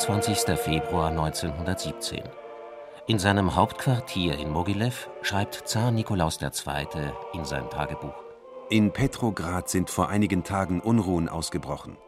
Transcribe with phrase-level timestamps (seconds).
[0.00, 0.58] 27.
[0.58, 2.22] Februar 1917.
[3.06, 7.12] In seinem Hauptquartier in Mogilev schreibt Zar Nikolaus II.
[7.34, 8.14] in sein Tagebuch.
[8.70, 11.98] In Petrograd sind vor einigen Tagen Unruhen ausgebrochen.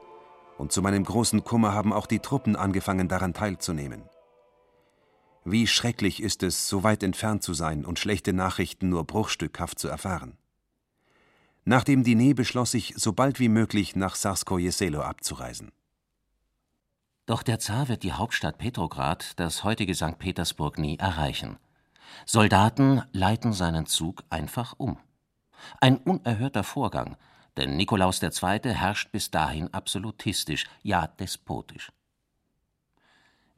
[0.56, 4.04] Und zu meinem großen Kummer haben auch die Truppen angefangen, daran teilzunehmen.
[5.44, 9.88] Wie schrecklich ist es, so weit entfernt zu sein und schlechte Nachrichten nur bruchstückhaft zu
[9.88, 10.38] erfahren.
[11.66, 15.72] Nach dem Diner beschloss ich, so bald wie möglich nach Sarskoje-Selo abzureisen.
[17.26, 20.18] Doch der Zar wird die Hauptstadt Petrograd, das heutige St.
[20.18, 21.56] Petersburg, nie erreichen.
[22.26, 24.98] Soldaten leiten seinen Zug einfach um.
[25.80, 27.16] Ein unerhörter Vorgang,
[27.56, 28.60] denn Nikolaus II.
[28.74, 31.92] herrscht bis dahin absolutistisch, ja despotisch.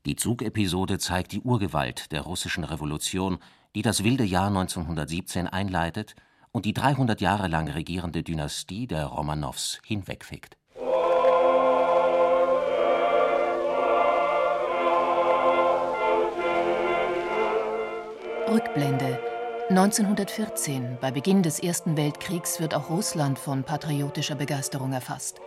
[0.05, 3.39] Die Zugepisode zeigt die Urgewalt der russischen Revolution,
[3.75, 6.15] die das wilde Jahr 1917 einleitet
[6.53, 10.59] und die 300 Jahre lang regierende Dynastie der Romanows hinwegfegt.
[18.48, 19.19] Rückblende.
[19.70, 25.41] 1914, bei Beginn des Ersten Weltkriegs, wird auch Russland von patriotischer Begeisterung erfasst.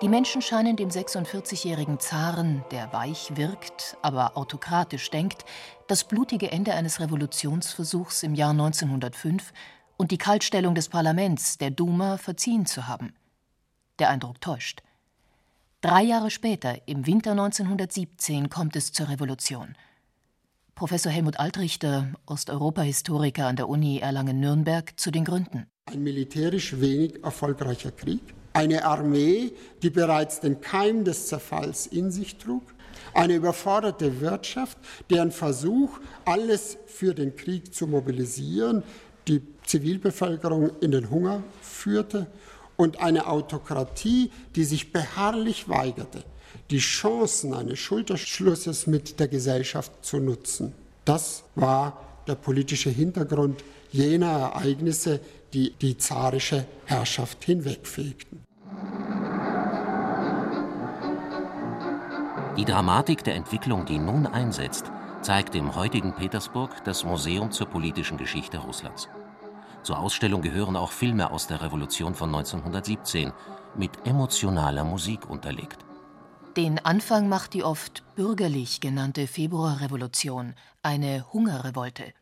[0.00, 5.44] Die Menschen scheinen dem 46-jährigen Zaren, der weich wirkt, aber autokratisch denkt,
[5.88, 9.52] das blutige Ende eines Revolutionsversuchs im Jahr 1905
[9.96, 13.14] und die Kaltstellung des Parlaments, der Duma, verziehen zu haben.
[13.98, 14.82] Der Eindruck täuscht.
[15.80, 19.74] Drei Jahre später, im Winter 1917, kommt es zur Revolution–
[20.76, 25.66] Professor Helmut Altrichter, Osteuropa-Historiker an der Uni Erlangen-Nürnberg, zu den Gründen.
[25.86, 28.20] Ein militärisch wenig erfolgreicher Krieg,
[28.52, 32.62] eine Armee, die bereits den Keim des Zerfalls in sich trug,
[33.14, 34.76] eine überforderte Wirtschaft,
[35.08, 38.82] deren Versuch, alles für den Krieg zu mobilisieren,
[39.28, 42.26] die Zivilbevölkerung in den Hunger führte.
[42.76, 46.22] Und eine Autokratie, die sich beharrlich weigerte,
[46.70, 50.72] die Chancen eines Schulterschlusses mit der Gesellschaft zu nutzen.
[51.04, 53.62] Das war der politische Hintergrund
[53.92, 55.20] jener Ereignisse,
[55.52, 58.44] die die zarische Herrschaft hinwegfegten.
[62.56, 64.90] Die Dramatik der Entwicklung, die nun einsetzt,
[65.22, 69.08] zeigt im heutigen Petersburg das Museum zur politischen Geschichte Russlands.
[69.82, 73.32] Zur Ausstellung gehören auch Filme aus der Revolution von 1917
[73.76, 75.86] mit emotionaler Musik unterlegt.
[76.56, 82.14] Den Anfang macht die oft bürgerlich genannte Februarrevolution, eine Hungerrevolte.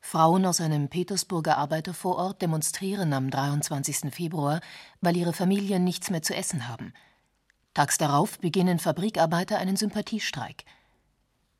[0.00, 4.10] Frauen aus einem Petersburger Arbeitervorort demonstrieren am 23.
[4.10, 4.62] Februar,
[5.02, 6.94] weil ihre Familien nichts mehr zu essen haben.
[7.74, 10.64] Tags darauf beginnen Fabrikarbeiter einen Sympathiestreik.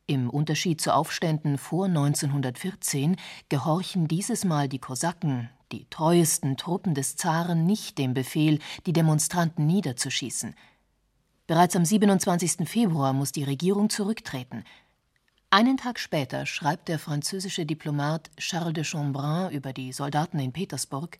[0.06, 3.16] Im Unterschied zu Aufständen vor 1914
[3.50, 9.66] gehorchen dieses Mal die Kosaken, die treuesten Truppen des Zaren, nicht dem Befehl, die Demonstranten
[9.66, 10.54] niederzuschießen–
[11.46, 12.66] Bereits am 27.
[12.66, 14.64] Februar muss die Regierung zurücktreten.
[15.50, 21.18] Einen Tag später schreibt der französische Diplomat Charles de Chambrun über die Soldaten in Petersburg: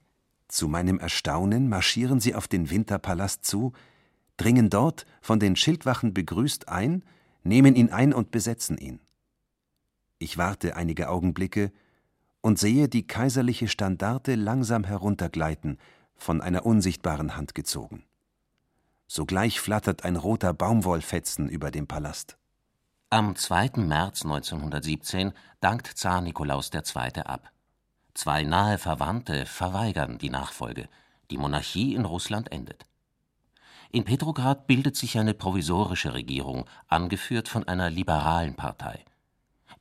[0.48, 3.74] Zu meinem Erstaunen marschieren sie auf den Winterpalast zu,
[4.38, 7.04] dringen dort, von den Schildwachen begrüßt, ein,
[7.42, 9.00] nehmen ihn ein und besetzen ihn.
[10.18, 11.70] Ich warte einige Augenblicke
[12.40, 15.76] und sehe die kaiserliche Standarte langsam heruntergleiten,
[16.16, 18.04] von einer unsichtbaren Hand gezogen.
[19.06, 22.36] Sogleich flattert ein roter Baumwollfetzen über dem Palast.
[23.10, 23.72] Am 2.
[23.76, 27.20] März 1917 dankt Zar Nikolaus II.
[27.24, 27.50] ab.
[28.14, 30.88] Zwei nahe Verwandte verweigern die Nachfolge.
[31.30, 32.86] Die Monarchie in Russland endet.
[33.90, 39.04] In Petrograd bildet sich eine provisorische Regierung, angeführt von einer liberalen Partei.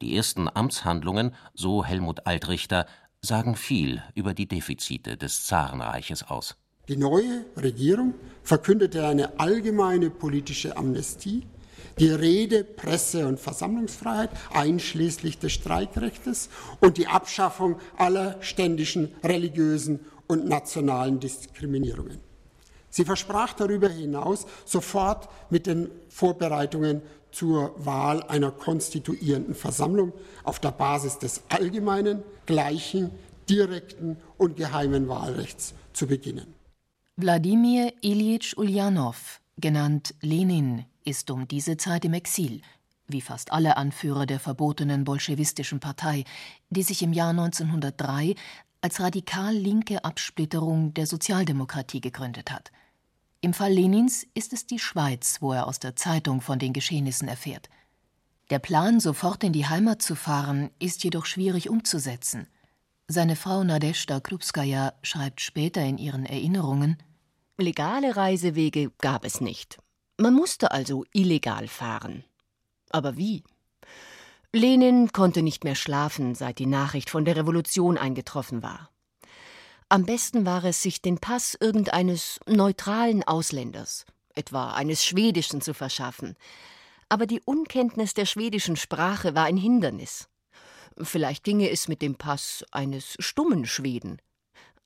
[0.02, 2.86] Die ersten Amtshandlungen, so Helmut Altrichter,
[3.22, 6.58] sagen viel über die Defizite des Zarenreiches aus.
[6.90, 8.14] Die neue Regierung
[8.44, 11.48] verkündete eine allgemeine politische Amnestie,
[11.98, 16.50] die Rede-, Presse- und Versammlungsfreiheit einschließlich des Streikrechtes
[16.82, 22.20] und die Abschaffung aller ständischen religiösen und nationalen Diskriminierungen.
[22.90, 27.02] Sie versprach darüber hinaus sofort mit den Vorbereitungen
[27.32, 30.12] zur Wahl einer konstituierenden Versammlung
[30.44, 33.10] auf der Basis des allgemeinen, gleichen,
[33.50, 36.54] direkten und geheimen Wahlrechts zu beginnen.
[37.16, 42.62] Wladimir Ilyich Ulyanov, genannt Lenin, ist um diese Zeit im Exil.
[43.06, 46.24] wie fast alle Anführer der verbotenen bolschewistischen Partei,
[46.72, 48.34] die sich im Jahr 1903
[48.82, 52.72] als radikal linke Absplitterung der Sozialdemokratie gegründet hat.
[53.42, 57.28] Im Fall Lenins ist es die Schweiz, wo er aus der Zeitung von den Geschehnissen
[57.28, 57.70] erfährt.
[58.50, 62.48] Der Plan, sofort in die Heimat zu fahren, ist jedoch schwierig umzusetzen.
[63.14, 66.98] Seine Frau Nadezhda Krupskaya schreibt später in ihren Erinnerungen:
[67.60, 69.78] Legale Reisewege gab es nicht.
[70.18, 72.24] Man musste also illegal fahren.
[72.90, 73.44] Aber wie?
[74.52, 78.90] Lenin konnte nicht mehr schlafen, seit die Nachricht von der Revolution eingetroffen war.
[79.90, 86.36] Am besten war es, sich den Pass irgendeines neutralen Ausländers, etwa eines Schwedischen, zu verschaffen.
[87.10, 90.30] Aber die Unkenntnis der schwedischen Sprache war ein Hindernis.
[91.02, 94.22] Vielleicht ginge es mit dem Pass eines stummen Schweden.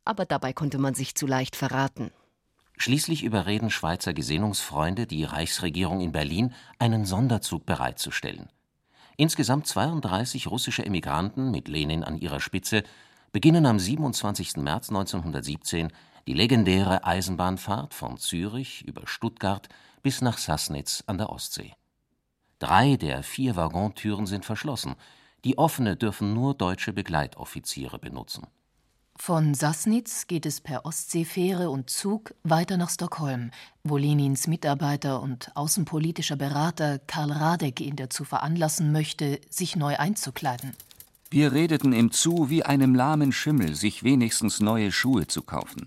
[0.05, 2.11] Aber dabei konnte man sich zu leicht verraten.
[2.77, 8.49] Schließlich überreden Schweizer Gesinnungsfreunde die Reichsregierung in Berlin, einen Sonderzug bereitzustellen.
[9.17, 12.83] Insgesamt 32 russische Emigranten mit Lenin an ihrer Spitze
[13.31, 14.57] beginnen am 27.
[14.57, 15.91] März 1917
[16.27, 19.67] die legendäre Eisenbahnfahrt von Zürich über Stuttgart
[20.03, 21.73] bis nach Sassnitz an der Ostsee.
[22.59, 24.95] Drei der vier Waggontüren sind verschlossen,
[25.45, 28.47] die offene dürfen nur deutsche Begleitoffiziere benutzen.
[29.19, 33.49] Von Sassnitz geht es per Ostseefähre und Zug weiter nach Stockholm,
[33.83, 40.73] wo Lenins Mitarbeiter und außenpolitischer Berater Karl Radek ihn dazu veranlassen möchte, sich neu einzukleiden.
[41.31, 45.85] Wir redeten ihm zu, wie einem lahmen Schimmel sich wenigstens neue Schuhe zu kaufen.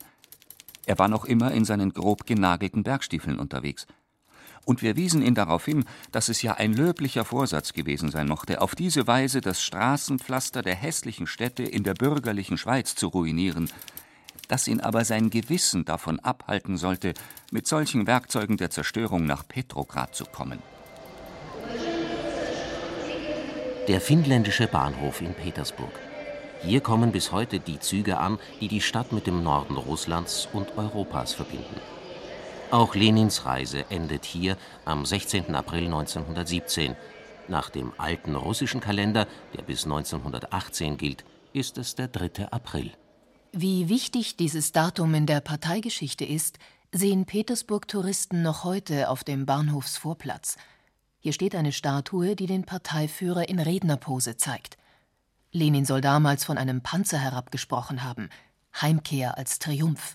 [0.86, 3.86] Er war noch immer in seinen grob genagelten Bergstiefeln unterwegs
[4.70, 8.60] und wir wiesen ihn darauf hin, dass es ja ein löblicher Vorsatz gewesen sein mochte,
[8.62, 13.68] auf diese Weise das Straßenpflaster der hässlichen Städte in der bürgerlichen Schweiz zu ruinieren,
[14.46, 17.14] dass ihn aber sein Gewissen davon abhalten sollte,
[17.50, 20.60] mit solchen Werkzeugen der Zerstörung nach Petrograd zu kommen.
[23.88, 25.98] Der finnländische Bahnhof in Petersburg.
[26.62, 30.78] Hier kommen bis heute die Züge an, die die Stadt mit dem Norden Russlands und
[30.78, 31.80] Europas verbinden.
[32.70, 35.56] Auch Lenins Reise endet hier am 16.
[35.56, 36.94] April 1917.
[37.48, 39.26] Nach dem alten russischen Kalender,
[39.56, 42.52] der bis 1918 gilt, ist es der 3.
[42.52, 42.92] April.
[43.50, 46.60] Wie wichtig dieses Datum in der Parteigeschichte ist,
[46.92, 50.56] sehen Petersburg-Touristen noch heute auf dem Bahnhofsvorplatz.
[51.18, 54.78] Hier steht eine Statue, die den Parteiführer in Rednerpose zeigt.
[55.50, 58.30] Lenin soll damals von einem Panzer herabgesprochen haben.
[58.80, 60.14] Heimkehr als Triumph.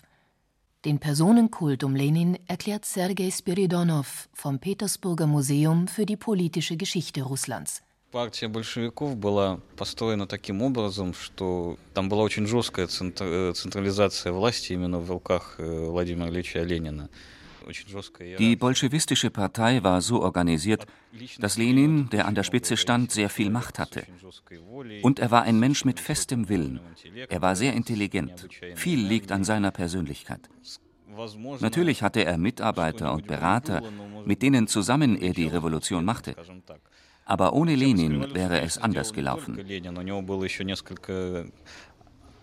[0.83, 7.83] Den Personenkult um Lenin erklärt Sergei Spiridonov vom Petersburger Museum für die politische Geschichte Russlands.
[8.11, 15.11] Партия большевиков была построена таким образом, что там была очень жесткая централизация власти именно в
[15.11, 17.09] руках Владимира Ильича Ленина.
[18.39, 20.85] Die bolschewistische Partei war so organisiert,
[21.39, 24.03] dass Lenin, der an der Spitze stand, sehr viel Macht hatte.
[25.01, 26.79] Und er war ein Mensch mit festem Willen.
[27.29, 28.47] Er war sehr intelligent.
[28.75, 30.49] Viel liegt an seiner Persönlichkeit.
[31.59, 33.83] Natürlich hatte er Mitarbeiter und Berater,
[34.25, 36.35] mit denen zusammen er die Revolution machte.
[37.25, 39.59] Aber ohne Lenin wäre es anders gelaufen.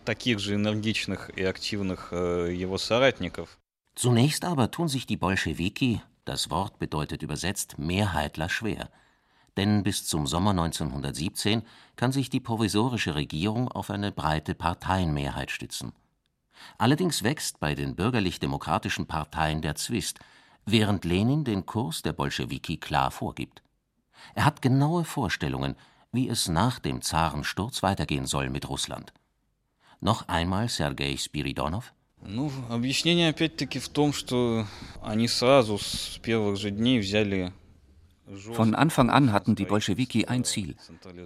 [0.04, 3.58] таких же энергичных и активных его соратников.
[3.95, 8.89] Zunächst aber tun sich die Bolschewiki, das Wort bedeutet übersetzt Mehrheitler, schwer.
[9.55, 11.61] Denn bis zum Sommer 1917
[11.95, 15.93] kann sich die provisorische Regierung auf eine breite Parteienmehrheit stützen.
[16.77, 20.19] Allerdings wächst bei den bürgerlich-demokratischen Parteien der Zwist,
[20.65, 23.61] während Lenin den Kurs der Bolschewiki klar vorgibt.
[24.33, 25.75] Er hat genaue Vorstellungen,
[26.11, 29.13] wie es nach dem Zarensturz weitergehen soll mit Russland.
[29.99, 34.66] Noch einmal Sergei Spiridonov Ну, объяснение опять-таки в том, что
[35.02, 37.52] они сразу с первых же дней взяли
[38.28, 40.76] Von Anfang an hatten die Bolschewiki ein Ziel,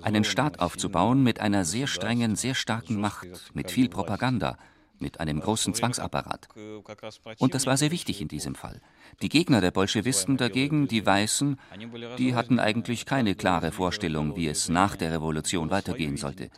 [0.02, 4.56] einen Staat aufzubauen mit einer sehr strengen, sehr starken Macht, mit viel Propaganda,
[5.01, 6.47] mit einem großen Zwangsapparat.
[7.39, 8.81] Und das war sehr wichtig in diesem Fall.
[9.21, 11.59] Die Gegner der Bolschewisten dagegen, die Weißen,
[12.17, 16.49] die hatten eigentlich keine klare Vorstellung, wie es nach der Revolution weitergehen sollte.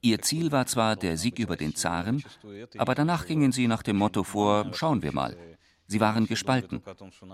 [0.00, 2.22] Ihr Ziel war zwar der Sieg über den Zaren,
[2.76, 5.36] aber danach gingen sie nach dem Motto vor, schauen wir mal.
[5.86, 6.82] Sie waren gespalten,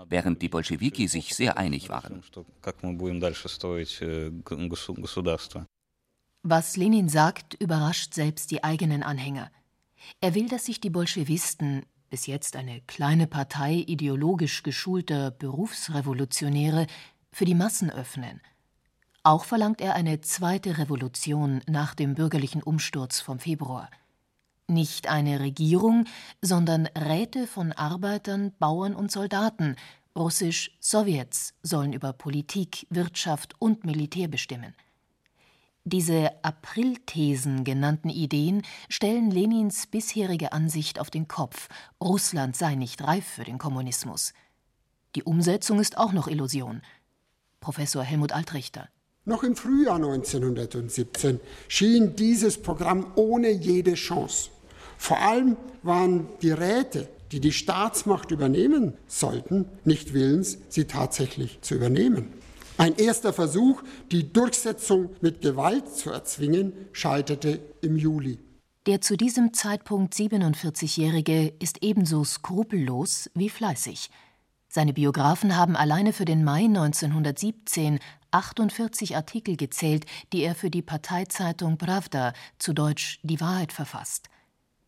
[0.07, 2.23] während die Bolschewiki sich sehr einig waren.
[6.43, 9.51] Was Lenin sagt, überrascht selbst die eigenen Anhänger.
[10.21, 16.87] Er will, dass sich die Bolschewisten, bis jetzt eine kleine Partei ideologisch geschulter Berufsrevolutionäre,
[17.31, 18.41] für die Massen öffnen–
[19.25, 23.89] auch verlangt er eine zweite Revolution nach dem bürgerlichen Umsturz vom Februar.
[24.67, 26.05] Nicht eine Regierung,
[26.43, 29.77] sondern Räte von Arbeitern, Bauern und Soldaten
[30.15, 34.75] russisch Sowjets sollen über Politik, Wirtschaft und Militär bestimmen.
[35.87, 41.69] Diese Aprilthesen genannten Ideen stellen Lenins bisherige Ansicht auf den Kopf,
[42.01, 44.33] Russland sei nicht reif für den Kommunismus.
[45.13, 46.81] Die Umsetzung ist auch noch Illusion.
[47.59, 48.89] Professor Helmut Altrichter.
[49.25, 54.49] Noch im Frühjahr 1917 schien dieses Programm ohne jede Chance.
[54.97, 61.75] Vor allem waren die Räte, die die Staatsmacht übernehmen sollten, nicht willens, sie tatsächlich zu
[61.75, 62.33] übernehmen.
[62.77, 68.37] Ein erster Versuch, die Durchsetzung mit Gewalt zu erzwingen, scheiterte im Juli.
[68.85, 74.09] Der zu diesem Zeitpunkt 47-Jährige ist ebenso skrupellos wie fleißig.
[74.67, 77.99] Seine Biografen haben alleine für den Mai 1917
[78.31, 84.27] 48 Artikel gezählt, die er für die Parteizeitung Pravda, zu Deutsch Die Wahrheit, verfasst.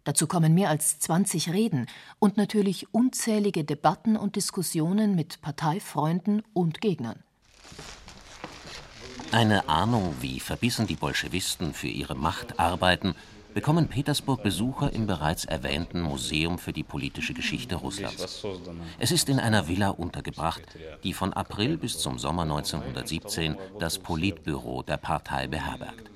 [0.03, 1.87] Dazu kommen mehr als 20 Reden
[2.19, 7.23] und natürlich unzählige Debatten und Diskussionen mit Parteifreunden und Gegnern.
[9.31, 13.13] Eine Ahnung, wie verbissen die Bolschewisten für ihre Macht arbeiten,
[13.53, 18.45] bekommen Petersburg-Besucher im bereits erwähnten Museum für die politische Geschichte Russlands.
[18.99, 20.61] Es ist in einer Villa untergebracht,
[21.03, 26.09] die von April bis zum Sommer 1917 das Politbüro der Partei beherbergt.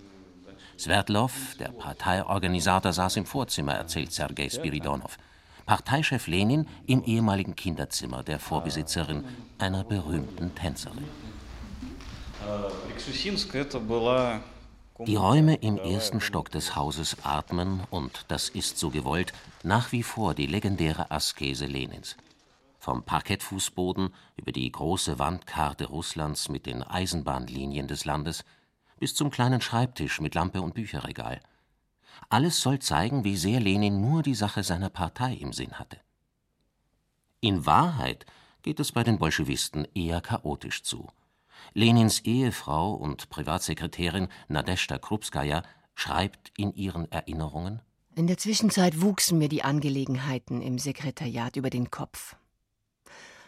[0.77, 5.17] Sverdlov, der Parteiorganisator, saß im Vorzimmer, erzählt Sergei Spiridonov.
[5.65, 9.25] Parteichef Lenin im ehemaligen Kinderzimmer der Vorbesitzerin,
[9.57, 11.05] einer berühmten Tänzerin.
[15.05, 19.33] Die Räume im ersten Stock des Hauses atmen, und das ist so gewollt,
[19.63, 22.17] nach wie vor die legendäre Askese Lenins.
[22.77, 28.43] Vom Parkettfußboden über die große Wandkarte Russlands mit den Eisenbahnlinien des Landes
[28.99, 31.41] bis zum kleinen Schreibtisch mit Lampe und Bücherregal.
[32.29, 35.97] Alles soll zeigen, wie sehr Lenin nur die Sache seiner Partei im Sinn hatte.
[37.39, 38.25] In Wahrheit
[38.61, 41.07] geht es bei den Bolschewisten eher chaotisch zu.
[41.73, 45.63] Lenins Ehefrau und Privatsekretärin Nadeshda Krupskaja
[45.95, 47.81] schreibt in ihren Erinnerungen:
[48.15, 52.35] In der Zwischenzeit wuchsen mir die Angelegenheiten im Sekretariat über den Kopf.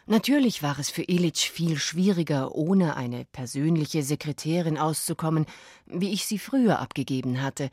[0.06, 5.46] Natürlich war es für Ilitsch viel schwieriger, ohne eine persönliche Sekretärin auszukommen,
[5.86, 7.70] wie ich sie früher abgegeben hatte.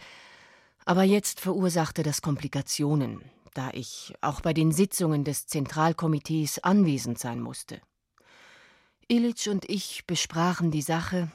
[0.84, 3.22] Aber jetzt verursachte das Komplikationen,
[3.54, 7.80] da ich auch bei den Sitzungen des Zentralkomitees anwesend sein musste.
[9.10, 11.32] Ilitsch und ich besprachen die Sache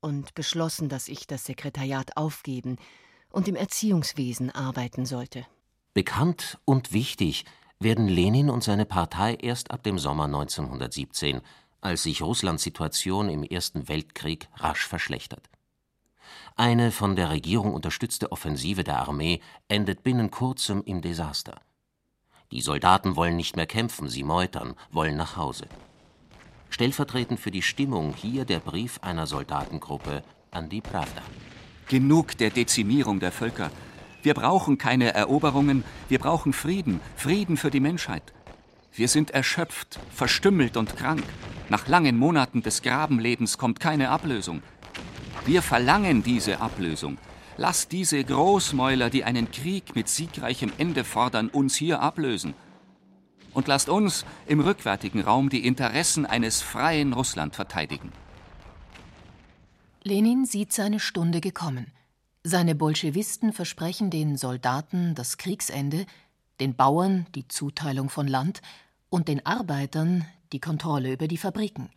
[0.00, 2.76] und beschlossen, dass ich das Sekretariat aufgeben
[3.30, 5.46] und im Erziehungswesen arbeiten sollte.
[5.92, 7.44] Bekannt und wichtig
[7.80, 11.42] werden Lenin und seine Partei erst ab dem Sommer 1917,
[11.82, 15.50] als sich Russlands Situation im Ersten Weltkrieg rasch verschlechtert.
[16.56, 21.60] Eine von der Regierung unterstützte Offensive der Armee endet binnen kurzem im Desaster.
[22.52, 25.66] Die Soldaten wollen nicht mehr kämpfen, sie meutern, wollen nach Hause.
[26.70, 31.22] Stellvertretend für die Stimmung hier der Brief einer Soldatengruppe an die Pravda.
[31.88, 33.70] Genug der Dezimierung der Völker.
[34.22, 38.22] Wir brauchen keine Eroberungen, wir brauchen Frieden, Frieden für die Menschheit.
[38.92, 41.22] Wir sind erschöpft, verstümmelt und krank.
[41.68, 44.62] Nach langen Monaten des Grabenlebens kommt keine Ablösung.
[45.46, 47.16] Wir verlangen diese Ablösung.
[47.56, 52.54] Lass diese Großmäuler, die einen Krieg mit siegreichem Ende fordern, uns hier ablösen
[53.58, 58.12] und lasst uns im rückwärtigen Raum die Interessen eines freien Russland verteidigen.
[60.04, 61.90] Lenin sieht seine Stunde gekommen.
[62.44, 66.06] Seine Bolschewisten versprechen den Soldaten das Kriegsende,
[66.60, 68.62] den Bauern die Zuteilung von Land
[69.10, 71.90] und den Arbeitern die Kontrolle über die Fabriken.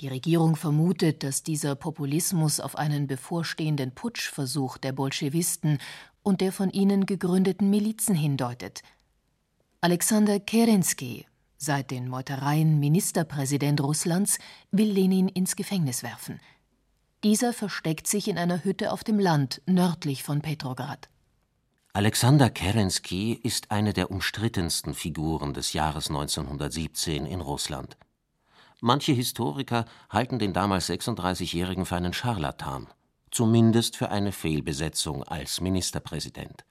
[0.00, 5.78] Die Regierung vermutet, dass dieser Populismus auf einen bevorstehenden Putschversuch der Bolschewisten
[6.24, 8.82] und der von ihnen gegründeten Milizen hindeutet–
[9.84, 11.26] Alexander Kerensky,
[11.58, 14.38] seit den Meutereien Ministerpräsident Russlands,
[14.70, 16.38] will Lenin ins Gefängnis werfen.
[17.24, 21.08] Dieser versteckt sich in einer Hütte auf dem Land nördlich von Petrograd.
[21.94, 27.96] Alexander Kerensky ist eine der umstrittensten Figuren des Jahres 1917 in Russland.
[28.80, 32.86] Manche Historiker halten den damals 36-Jährigen für einen Scharlatan,
[33.32, 36.64] zumindest für eine Fehlbesetzung als Ministerpräsident.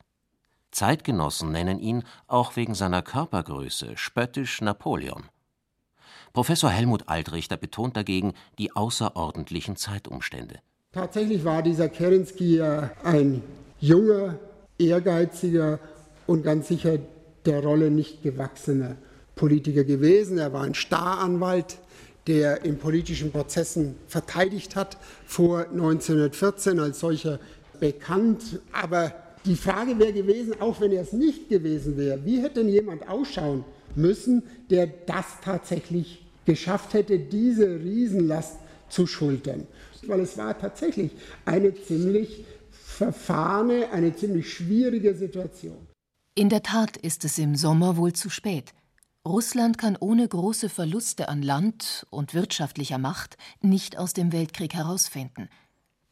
[0.71, 5.23] Zeitgenossen nennen ihn auch wegen seiner Körpergröße spöttisch Napoleon.
[6.33, 10.59] Professor Helmut Altrichter betont dagegen die außerordentlichen Zeitumstände.
[10.93, 13.43] Tatsächlich war dieser Kerensky ein
[13.79, 14.35] junger,
[14.77, 15.79] ehrgeiziger
[16.27, 16.99] und ganz sicher
[17.45, 18.95] der Rolle nicht gewachsener
[19.35, 20.37] Politiker gewesen.
[20.37, 21.79] Er war ein Staranwalt,
[22.27, 27.39] der in politischen Prozessen verteidigt hat, vor 1914 als solcher
[27.79, 29.13] bekannt, aber
[29.45, 33.07] die Frage wäre gewesen, auch wenn er es nicht gewesen wäre, wie hätte denn jemand
[33.07, 33.63] ausschauen
[33.95, 38.57] müssen, der das tatsächlich geschafft hätte, diese Riesenlast
[38.89, 39.67] zu schultern.
[40.07, 41.11] Weil es war tatsächlich
[41.45, 45.87] eine ziemlich verfahrene, eine ziemlich schwierige Situation.
[46.35, 48.73] In der Tat ist es im Sommer wohl zu spät.
[49.27, 55.49] Russland kann ohne große Verluste an Land und wirtschaftlicher Macht nicht aus dem Weltkrieg herausfinden.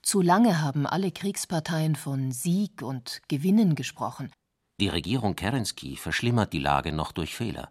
[0.09, 4.31] Zu lange haben alle Kriegsparteien von Sieg und Gewinnen gesprochen.
[4.79, 7.69] Die Regierung Kerensky verschlimmert die Lage noch durch Fehler.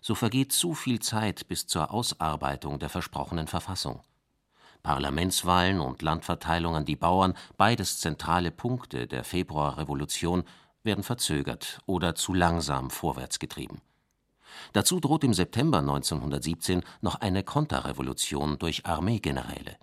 [0.00, 4.02] So vergeht zu viel Zeit bis zur Ausarbeitung der versprochenen Verfassung.
[4.82, 10.42] Parlamentswahlen und Landverteilung an die Bauern, beides zentrale Punkte der Februarrevolution,
[10.82, 13.80] werden verzögert oder zu langsam vorwärts getrieben.
[14.72, 19.76] Dazu droht im September 1917 noch eine Konterrevolution durch Armeegeneräle.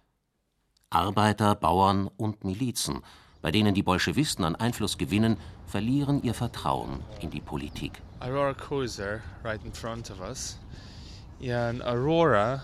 [0.89, 3.01] Arbeiter, Bauern und Milizen,
[3.41, 8.01] bei denen die Bolschewisten an Einfluss gewinnen, verlieren ihr Vertrauen in die Politik.
[8.22, 10.58] Aurora cruiser right in front of us.
[11.41, 12.63] Yeah, and Aurora,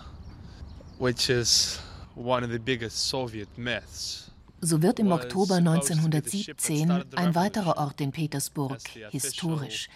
[0.98, 1.80] which is
[2.16, 4.30] one of the biggest Soviet myths.
[4.60, 8.78] So wird im Oktober 1917 ein weiterer Ort in Petersburg
[9.10, 9.88] historisch.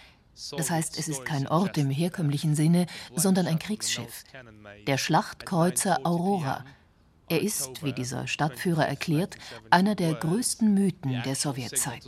[0.55, 4.23] Das heißt, es ist kein Ort im herkömmlichen Sinne, sondern ein Kriegsschiff.
[4.85, 6.63] Der Schlachtkreuzer Aurora.
[7.29, 9.37] Er ist, wie dieser Stadtführer erklärt,
[9.69, 12.03] einer der größten Mythen der Sowjetzeit.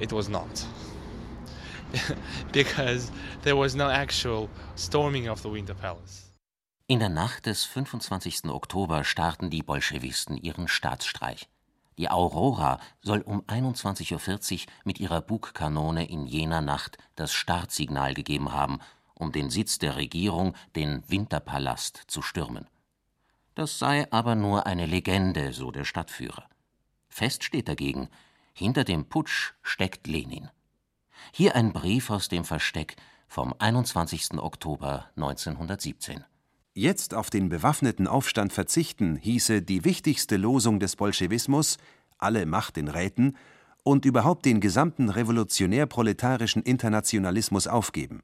[0.00, 0.64] It was not.
[2.52, 3.10] Because
[3.42, 6.32] there was no actual storming of the Winter Palace.
[6.86, 8.44] In der Nacht des 25.
[8.44, 11.48] Oktober starten die Bolschewisten ihren Staatsstreich.
[11.98, 14.12] Die Aurora soll um 21.40
[14.54, 18.78] Uhr mit ihrer Bugkanone in jener Nacht das Startsignal gegeben haben,
[19.18, 22.66] um den Sitz der Regierung, den Winterpalast, zu stürmen.
[23.54, 26.48] Das sei aber nur eine Legende, so der Stadtführer.
[27.08, 28.08] Fest steht dagegen,
[28.52, 30.48] hinter dem Putsch steckt Lenin.
[31.32, 32.96] Hier ein Brief aus dem Versteck
[33.26, 34.38] vom 21.
[34.38, 36.24] Oktober 1917.
[36.74, 41.76] Jetzt auf den bewaffneten Aufstand verzichten, hieße die wichtigste Losung des Bolschewismus,
[42.18, 43.36] alle Macht den Räten,
[43.82, 48.22] und überhaupt den gesamten revolutionär-proletarischen Internationalismus aufgeben.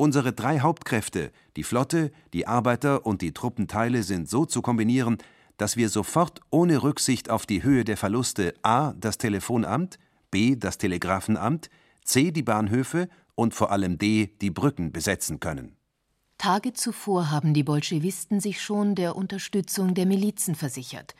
[0.00, 5.18] Unsere drei Hauptkräfte, die Flotte, die Arbeiter und die Truppenteile sind so zu kombinieren,
[5.58, 8.94] dass wir sofort ohne Rücksicht auf die Höhe der Verluste a.
[8.94, 9.98] das Telefonamt,
[10.30, 10.56] b.
[10.56, 11.68] das Telegrafenamt,
[12.02, 12.30] c.
[12.30, 14.30] die Bahnhöfe und vor allem d.
[14.40, 15.76] die Brücken besetzen können
[16.38, 21.14] Tage zuvor haben die Bolschewisten sich schon der Unterstützung der Milizen versichert.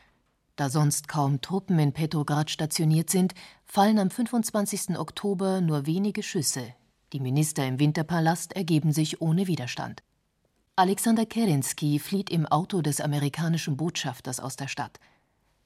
[0.57, 3.35] Da sonst kaum Truppen in Petrograd stationiert sind,
[3.67, 4.99] fallen am 25.
[4.99, 6.75] Oktober nur wenige Schüsse.
[7.13, 10.03] Die Minister im Winterpalast ergeben sich ohne Widerstand.
[10.77, 15.01] Alexander Kerensky flieht im Auto des amerikanischen Botschafters aus der Stadt.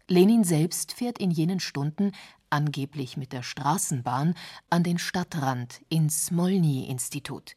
[0.09, 2.13] Lenin selbst fährt in jenen Stunden,
[2.51, 4.35] angeblich mit der Straßenbahn,
[4.71, 7.57] an den Stadtrand ins Smolny-Institut.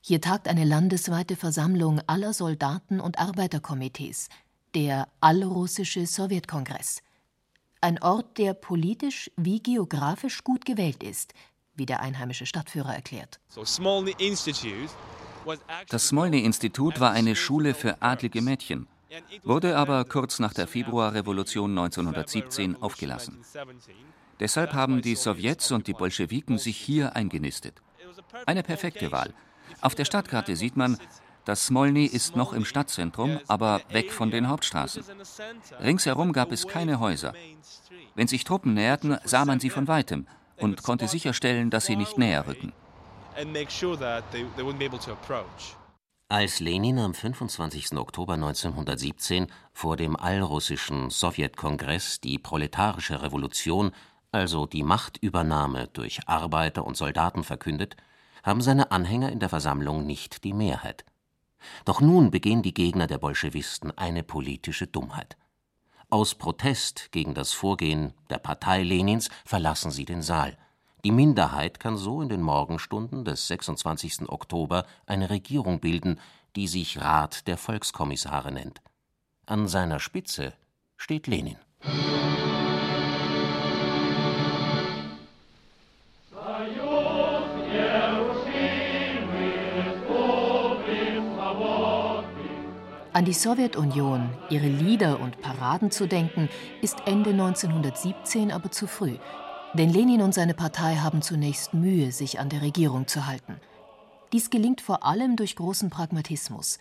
[0.00, 4.28] Hier tagt eine landesweite Versammlung aller Soldaten und Arbeiterkomitees,
[4.74, 7.00] der Allrussische Sowjetkongress.
[7.80, 11.32] Ein Ort, der politisch wie geografisch gut gewählt ist,
[11.76, 13.40] wie der einheimische Stadtführer erklärt.
[15.88, 18.86] Das Smolny-Institut war eine Schule für adlige Mädchen,
[19.42, 23.44] wurde aber kurz nach der Februarrevolution 1917 aufgelassen.
[24.40, 27.80] Deshalb haben die Sowjets und die Bolschewiken sich hier eingenistet.
[28.46, 29.32] Eine perfekte Wahl,
[29.80, 30.98] auf der Stadtkarte sieht man,
[31.44, 35.04] das Smolny ist noch im Stadtzentrum, aber weg von den Hauptstraßen.
[35.80, 37.34] Ringsherum gab es keine Häuser.
[38.14, 42.18] Wenn sich Truppen näherten, sah man sie von weitem und konnte sicherstellen, dass sie nicht
[42.18, 42.72] näher rücken.
[46.28, 47.92] Als Lenin am 25.
[47.96, 53.92] Oktober 1917 vor dem allrussischen Sowjetkongress die proletarische Revolution,
[54.32, 57.96] also die Machtübernahme durch Arbeiter und Soldaten verkündet,
[58.42, 61.04] haben seine Anhänger in der Versammlung nicht die Mehrheit.
[61.84, 65.36] Doch nun begehen die Gegner der Bolschewisten eine politische Dummheit.
[66.14, 70.56] Aus Protest gegen das Vorgehen der Partei Lenins verlassen sie den Saal.
[71.02, 74.28] Die Minderheit kann so in den Morgenstunden des 26.
[74.28, 76.20] Oktober eine Regierung bilden,
[76.54, 78.80] die sich Rat der Volkskommissare nennt.
[79.46, 80.52] An seiner Spitze
[80.96, 81.58] steht Lenin.
[93.14, 96.48] An die Sowjetunion, ihre Lieder und Paraden zu denken,
[96.82, 99.18] ist Ende 1917 aber zu früh.
[99.74, 103.60] Denn Lenin und seine Partei haben zunächst Mühe, sich an der Regierung zu halten.
[104.32, 106.80] Dies gelingt vor allem durch großen Pragmatismus.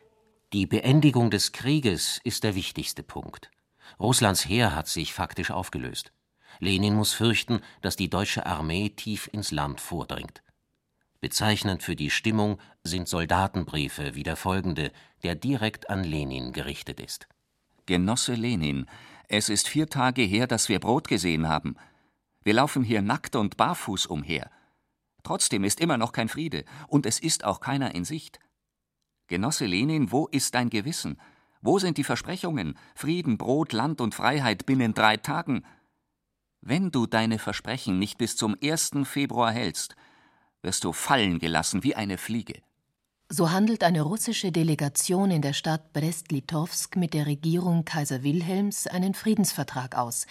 [0.54, 3.52] Die Beendigung des Krieges ist der wichtigste Punkt.
[4.00, 6.14] Russlands Heer hat sich faktisch aufgelöst.
[6.60, 10.42] Lenin muss fürchten, dass die deutsche Armee tief ins Land vordringt.
[11.24, 14.92] Bezeichnend für die Stimmung sind Soldatenbriefe wie der folgende,
[15.24, 17.30] der direkt an Lenin gerichtet ist.
[17.86, 18.88] Genosse Lenin,
[19.30, 21.78] es ist vier Tage her, dass wir Brot gesehen haben.
[22.44, 24.52] Wir laufen hier nackt und barfuß umher.
[25.24, 28.42] Trotzdem ist immer noch kein Friede, und es ist auch keiner in Sicht.
[29.28, 31.22] Genosse Lenin, wo ist dein Gewissen?
[31.62, 35.64] Wo sind die Versprechungen Frieden, Brot, Land und Freiheit binnen drei Tagen?
[36.60, 38.92] Wenn du deine Versprechen nicht bis zum 1.
[39.06, 39.96] Februar hältst,
[40.64, 42.62] wirst du fallen gelassen wie eine Fliege.
[43.30, 49.14] So handelt eine russische Delegation in der Stadt Brest-Litovsk mit der Regierung Kaiser Wilhelms einen
[49.14, 50.26] Friedensvertrag aus,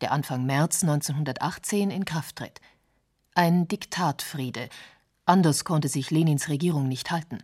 [0.00, 2.60] der Anfang März 1918 in Kraft tritt.
[3.34, 4.68] Ein Diktatfriede.
[5.24, 7.38] Anders konnte sich Lenins Regierung nicht halten.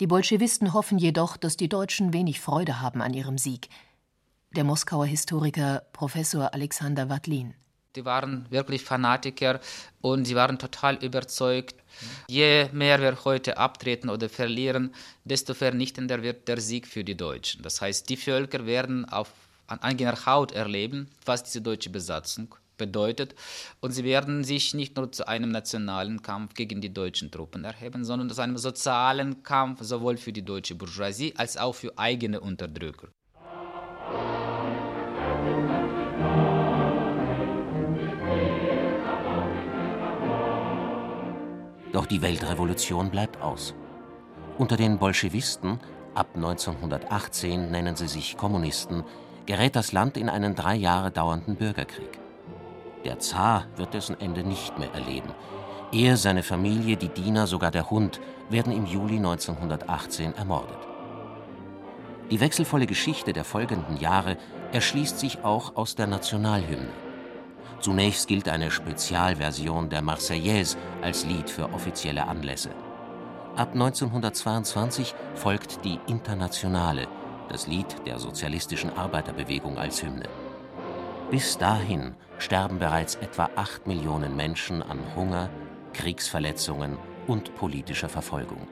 [0.00, 3.68] Die Bolschewisten hoffen jedoch, dass die Deutschen wenig Freude haben an ihrem Sieg.
[4.54, 7.54] Der Moskauer Historiker Professor Alexander Wadlin.
[7.94, 9.60] Die waren wirklich Fanatiker
[10.00, 11.74] und sie waren total überzeugt.
[12.26, 17.62] Je mehr wir heute abtreten oder verlieren, desto vernichtender wird der Sieg für die Deutschen.
[17.62, 19.30] Das heißt, die Völker werden auf,
[19.66, 23.34] an eigener Haut erleben, was diese deutsche Besatzung bedeutet.
[23.80, 28.04] Und sie werden sich nicht nur zu einem nationalen Kampf gegen die deutschen Truppen erheben,
[28.04, 33.08] sondern zu einem sozialen Kampf sowohl für die deutsche Bourgeoisie als auch für eigene Unterdrücker.
[41.92, 43.74] Doch die Weltrevolution bleibt aus.
[44.58, 45.78] Unter den Bolschewisten,
[46.14, 49.04] ab 1918 nennen sie sich Kommunisten,
[49.46, 52.18] gerät das Land in einen drei Jahre dauernden Bürgerkrieg.
[53.04, 55.34] Der Zar wird dessen Ende nicht mehr erleben.
[55.92, 60.78] Er, seine Familie, die Diener, sogar der Hund werden im Juli 1918 ermordet.
[62.30, 64.38] Die wechselvolle Geschichte der folgenden Jahre
[64.72, 66.88] erschließt sich auch aus der Nationalhymne.
[67.80, 72.70] Zunächst gilt eine Spezialversion der Marseillaise als Lied für offizielle Anlässe.
[73.56, 77.06] Ab 1922 folgt die Internationale,
[77.48, 80.28] das Lied der sozialistischen Arbeiterbewegung als Hymne.
[81.30, 85.50] Bis dahin sterben bereits etwa acht Millionen Menschen an Hunger,
[85.92, 88.68] Kriegsverletzungen und politischer Verfolgung.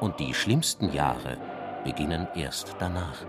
[0.00, 1.38] Und die schlimmsten Jahre
[1.84, 3.24] beginnen erst danach.